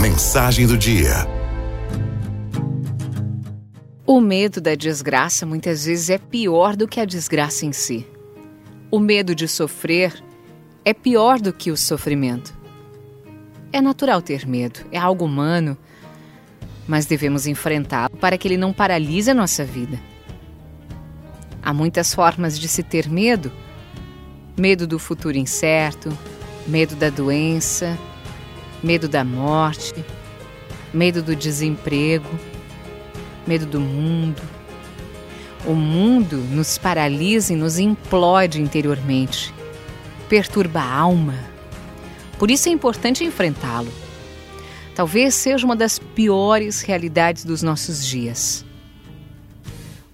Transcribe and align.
Mensagem 0.00 0.66
do 0.66 0.76
dia. 0.76 1.26
O 4.06 4.20
medo 4.20 4.60
da 4.60 4.74
desgraça 4.74 5.46
muitas 5.46 5.84
vezes 5.86 6.10
é 6.10 6.18
pior 6.18 6.76
do 6.76 6.88
que 6.88 6.98
a 6.98 7.04
desgraça 7.04 7.64
em 7.64 7.72
si. 7.72 8.06
O 8.90 8.98
medo 8.98 9.34
de 9.34 9.46
sofrer 9.46 10.22
é 10.84 10.92
pior 10.92 11.40
do 11.40 11.52
que 11.52 11.70
o 11.70 11.76
sofrimento. 11.76 12.52
É 13.72 13.80
natural 13.80 14.20
ter 14.20 14.46
medo, 14.46 14.80
é 14.90 14.98
algo 14.98 15.24
humano, 15.24 15.76
mas 16.86 17.06
devemos 17.06 17.46
enfrentá-lo 17.46 18.16
para 18.16 18.36
que 18.36 18.48
ele 18.48 18.56
não 18.56 18.72
paralise 18.72 19.30
a 19.30 19.34
nossa 19.34 19.64
vida. 19.64 20.00
Há 21.62 21.72
muitas 21.72 22.12
formas 22.12 22.58
de 22.58 22.68
se 22.68 22.82
ter 22.82 23.08
medo: 23.08 23.52
medo 24.58 24.86
do 24.86 24.98
futuro 24.98 25.38
incerto, 25.38 26.16
medo 26.66 26.96
da 26.96 27.08
doença, 27.08 27.96
medo 28.82 29.08
da 29.08 29.24
morte, 29.24 30.04
medo 30.92 31.22
do 31.22 31.36
desemprego, 31.36 32.28
medo 33.46 33.64
do 33.64 33.80
mundo. 33.80 34.42
O 35.64 35.74
mundo 35.74 36.38
nos 36.38 36.76
paralisa 36.76 37.52
e 37.52 37.56
nos 37.56 37.78
implode 37.78 38.60
interiormente, 38.60 39.54
perturba 40.28 40.80
a 40.80 40.92
alma. 40.92 41.38
Por 42.38 42.50
isso 42.50 42.68
é 42.68 42.72
importante 42.72 43.24
enfrentá-lo. 43.24 43.92
Talvez 44.94 45.34
seja 45.34 45.64
uma 45.64 45.76
das 45.76 45.98
piores 45.98 46.82
realidades 46.82 47.44
dos 47.44 47.62
nossos 47.62 48.04
dias. 48.04 48.64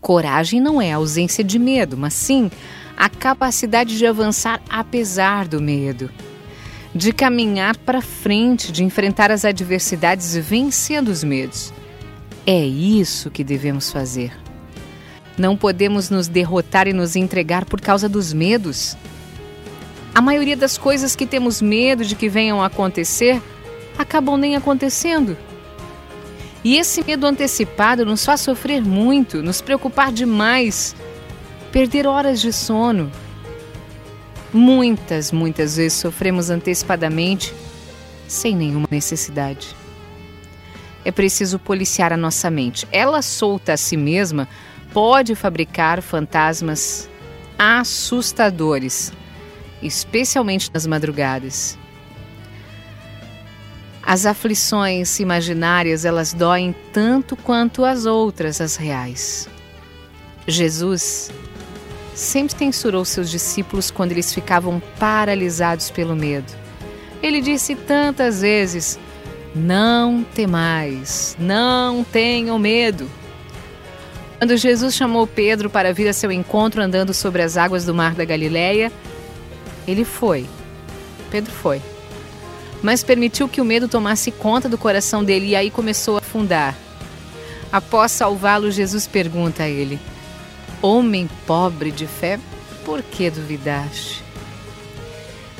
Coragem 0.00 0.60
não 0.60 0.80
é 0.80 0.92
a 0.92 0.96
ausência 0.96 1.42
de 1.42 1.58
medo, 1.58 1.96
mas 1.96 2.12
sim 2.14 2.50
a 2.96 3.08
capacidade 3.08 3.96
de 3.96 4.06
avançar 4.06 4.60
apesar 4.68 5.48
do 5.48 5.60
medo 5.60 6.10
de 6.94 7.12
caminhar 7.12 7.76
para 7.76 8.00
frente, 8.00 8.72
de 8.72 8.82
enfrentar 8.82 9.30
as 9.30 9.44
adversidades 9.44 10.36
vencendo 10.36 11.08
os 11.08 11.22
medos. 11.22 11.72
É 12.46 12.64
isso 12.64 13.30
que 13.30 13.44
devemos 13.44 13.90
fazer. 13.90 14.32
Não 15.38 15.56
podemos 15.56 16.10
nos 16.10 16.26
derrotar 16.26 16.88
e 16.88 16.92
nos 16.92 17.16
entregar 17.16 17.64
por 17.64 17.80
causa 17.80 18.08
dos 18.08 18.32
medos. 18.32 18.96
A 20.14 20.20
maioria 20.20 20.56
das 20.56 20.76
coisas 20.76 21.14
que 21.14 21.26
temos 21.26 21.62
medo 21.62 22.04
de 22.04 22.16
que 22.16 22.28
venham 22.28 22.62
a 22.62 22.66
acontecer 22.66 23.40
acabam 23.96 24.36
nem 24.36 24.56
acontecendo. 24.56 25.36
E 26.62 26.76
esse 26.76 27.02
medo 27.04 27.26
antecipado 27.26 28.04
nos 28.04 28.24
faz 28.24 28.40
sofrer 28.40 28.82
muito, 28.82 29.42
nos 29.42 29.60
preocupar 29.60 30.12
demais, 30.12 30.94
perder 31.72 32.06
horas 32.06 32.40
de 32.40 32.52
sono, 32.52 33.10
Muitas, 34.52 35.30
muitas 35.30 35.76
vezes 35.76 35.98
sofremos 35.98 36.50
antecipadamente 36.50 37.54
sem 38.26 38.56
nenhuma 38.56 38.88
necessidade. 38.90 39.74
É 41.04 41.10
preciso 41.10 41.58
policiar 41.58 42.12
a 42.12 42.16
nossa 42.16 42.50
mente. 42.50 42.86
Ela 42.90 43.22
solta 43.22 43.72
a 43.72 43.76
si 43.76 43.96
mesma 43.96 44.48
pode 44.92 45.34
fabricar 45.34 46.02
fantasmas 46.02 47.08
assustadores, 47.58 49.12
especialmente 49.82 50.70
nas 50.72 50.86
madrugadas. 50.86 51.78
As 54.02 54.26
aflições 54.26 55.20
imaginárias, 55.20 56.04
elas 56.04 56.32
doem 56.32 56.74
tanto 56.92 57.36
quanto 57.36 57.84
as 57.84 58.06
outras, 58.06 58.60
as 58.60 58.76
reais. 58.76 59.48
Jesus 60.46 61.30
sempre 62.14 62.56
censurou 62.56 63.04
seus 63.04 63.30
discípulos 63.30 63.90
quando 63.90 64.12
eles 64.12 64.32
ficavam 64.32 64.80
paralisados 64.98 65.90
pelo 65.90 66.16
medo. 66.16 66.52
Ele 67.22 67.40
disse 67.40 67.74
tantas 67.74 68.40
vezes: 68.40 68.98
Não 69.54 70.24
temais, 70.34 71.36
não 71.38 72.04
tenham 72.04 72.58
medo. 72.58 73.08
Quando 74.38 74.56
Jesus 74.56 74.94
chamou 74.94 75.26
Pedro 75.26 75.68
para 75.68 75.92
vir 75.92 76.08
a 76.08 76.14
seu 76.14 76.32
encontro 76.32 76.80
andando 76.80 77.12
sobre 77.12 77.42
as 77.42 77.58
águas 77.58 77.84
do 77.84 77.94
mar 77.94 78.14
da 78.14 78.24
Galileia, 78.24 78.90
ele 79.86 80.04
foi. 80.04 80.46
Pedro 81.30 81.52
foi. 81.52 81.82
Mas 82.82 83.04
permitiu 83.04 83.48
que 83.48 83.60
o 83.60 83.64
medo 83.64 83.86
tomasse 83.86 84.30
conta 84.30 84.66
do 84.66 84.78
coração 84.78 85.22
dele 85.22 85.48
e 85.48 85.56
aí 85.56 85.70
começou 85.70 86.16
a 86.16 86.20
afundar. 86.20 86.74
Após 87.70 88.12
salvá-lo, 88.12 88.70
Jesus 88.70 89.06
pergunta 89.06 89.64
a 89.64 89.68
ele: 89.68 90.00
Homem 90.82 91.28
pobre 91.46 91.90
de 91.90 92.06
fé, 92.06 92.40
por 92.84 93.02
que 93.02 93.28
duvidaste? 93.30 94.22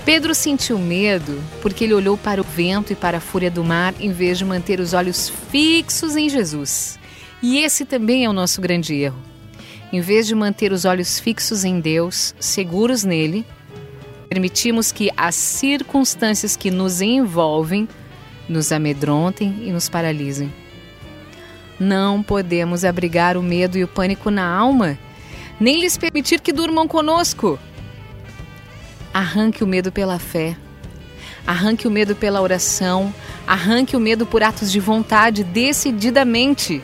Pedro 0.05 0.35
sentiu 0.35 0.79
medo 0.79 1.39
porque 1.61 1.85
ele 1.85 1.93
olhou 1.93 2.17
para 2.17 2.41
o 2.41 2.45
vento 2.45 2.93
e 2.93 2.97
para 2.97 3.19
a 3.19 3.21
fúria 3.21 3.51
do 3.51 3.63
mar 3.63 3.95
em 4.01 4.13
vez 4.13 4.39
de 4.39 4.47
manter 4.47 4.81
os 4.81 4.95
olhos 4.95 5.29
fixos 5.51 6.17
em 6.17 6.29
Jesus. 6.29 6.99
E 7.43 7.59
esse 7.59 7.85
também 7.85 8.25
é 8.25 8.31
o 8.31 8.33
nosso 8.33 8.61
grande 8.61 8.95
erro. 8.95 9.19
Em 9.93 10.01
vez 10.01 10.27
de 10.27 10.35
manter 10.35 10.73
os 10.73 10.85
olhos 10.85 11.21
fixos 11.21 11.65
em 11.65 11.81
Deus, 11.81 12.35
seguros 12.41 13.05
nele, 13.05 13.45
permitimos 14.29 14.91
que 14.91 15.11
as 15.17 15.35
circunstâncias 15.35 16.57
que 16.57 16.71
nos 16.71 17.03
envolvem 17.03 17.89
nos 18.49 18.73
amedrontem 18.73 19.65
e 19.67 19.71
nos 19.73 19.89
paralisem. 19.89 20.53
Não 21.79 22.23
podemos 22.23 22.85
abrigar 22.85 23.37
o 23.37 23.43
medo 23.43 23.77
e 23.77 23.85
o 23.85 23.89
pânico 23.89 24.31
na 24.31 24.47
alma 24.49 24.99
nem 25.61 25.79
lhes 25.79 25.99
permitir 25.99 26.41
que 26.41 26.53
durmam 26.53 26.89
conosco. 26.89 27.59
Arranque 29.13 29.63
o 29.63 29.67
medo 29.67 29.93
pela 29.93 30.19
fé, 30.19 30.57
arranque 31.47 31.87
o 31.87 31.91
medo 31.91 32.17
pela 32.17 32.41
oração, 32.41 33.13
arranque 33.47 33.97
o 33.97 34.01
medo 34.01 34.25
por 34.25 34.43
atos 34.43 34.73
de 34.73 34.81
vontade, 34.81 35.45
decididamente. 35.45 36.83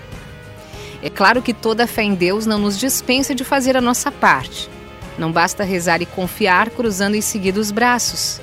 É 1.02 1.08
claro 1.08 1.40
que 1.40 1.54
toda 1.54 1.86
fé 1.86 2.02
em 2.02 2.14
Deus 2.14 2.46
não 2.46 2.58
nos 2.58 2.78
dispensa 2.78 3.34
de 3.34 3.44
fazer 3.44 3.76
a 3.76 3.80
nossa 3.80 4.10
parte. 4.10 4.68
Não 5.16 5.32
basta 5.32 5.64
rezar 5.64 6.02
e 6.02 6.06
confiar 6.06 6.68
cruzando 6.70 7.14
em 7.14 7.20
seguida 7.20 7.60
os 7.60 7.70
braços, 7.70 8.40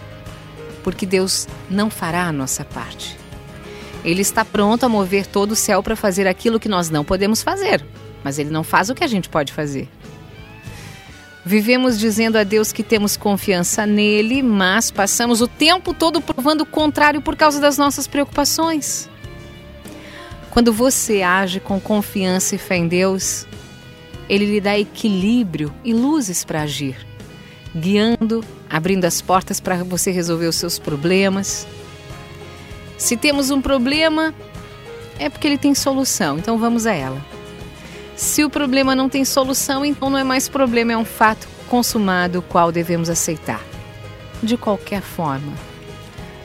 porque 0.84 1.06
Deus 1.06 1.48
não 1.70 1.90
fará 1.90 2.24
a 2.24 2.32
nossa 2.32 2.66
parte. 2.66 3.18
Ele 4.04 4.22
está 4.22 4.44
pronto 4.44 4.86
a 4.86 4.90
mover 4.90 5.28
todo 5.28 5.52
o 5.52 5.56
céu 5.56 5.84
para 5.84 5.96
fazer 5.96 6.28
aquilo 6.28 6.60
que 6.60 6.68
nós 6.70 6.90
não 6.90 7.06
podemos 7.06 7.44
fazer, 7.44 7.86
mas 8.24 8.40
ele 8.40 8.50
não 8.50 8.64
faz 8.64 8.90
o 8.90 8.96
que 8.96 9.04
a 9.04 9.08
gente 9.08 9.30
pode 9.30 9.54
fazer. 9.54 9.88
Vivemos 11.46 12.00
dizendo 12.00 12.38
a 12.38 12.44
Deus 12.44 12.72
que 12.72 12.84
temos 12.84 13.18
confiança 13.18 13.86
nele, 13.86 14.42
mas 14.42 14.90
passamos 14.90 15.42
o 15.42 15.48
tempo 15.48 15.94
todo 15.94 16.22
provando 16.22 16.62
o 16.62 16.66
contrário 16.66 17.22
por 17.22 17.36
causa 17.36 17.60
das 17.60 17.78
nossas 17.78 18.08
preocupações. 18.08 19.10
Quando 20.50 20.72
você 20.72 21.22
age 21.22 21.60
com 21.60 21.82
confiança 21.82 22.56
e 22.56 22.58
fé 22.58 22.78
em 22.78 22.88
Deus, 22.88 23.46
ele 24.30 24.46
lhe 24.46 24.62
dá 24.62 24.80
equilíbrio 24.80 25.74
e 25.84 25.94
luzes 25.94 26.46
para 26.46 26.62
agir, 26.62 26.96
guiando, 27.76 28.44
abrindo 28.70 29.04
as 29.04 29.22
portas 29.22 29.60
para 29.60 29.84
você 29.84 30.12
resolver 30.12 30.48
os 30.48 30.56
seus 30.56 30.80
problemas. 30.80 31.68
Se 32.98 33.18
temos 33.18 33.50
um 33.50 33.62
problema, 33.62 34.34
é 35.20 35.30
porque 35.30 35.46
ele 35.46 35.58
tem 35.58 35.76
solução, 35.76 36.38
então 36.38 36.58
vamos 36.58 36.86
a 36.86 36.94
ela. 36.94 37.22
Se 38.16 38.44
o 38.44 38.50
problema 38.50 38.96
não 38.96 39.10
tem 39.10 39.26
solução, 39.26 39.84
então 39.84 40.10
não 40.10 40.18
é 40.18 40.24
mais 40.24 40.48
problema, 40.48 40.94
é 40.94 40.98
um 40.98 41.06
fato 41.06 41.48
consumado, 41.68 42.40
o 42.40 42.42
qual 42.42 42.72
devemos 42.72 43.10
aceitar. 43.10 43.62
De 44.42 44.58
qualquer 44.58 45.02
forma, 45.02 45.54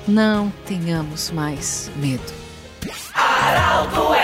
não 0.06 0.52
tenhamos 0.66 1.30
mais 1.30 1.90
medo. 1.96 2.32
Araldo 3.14 4.14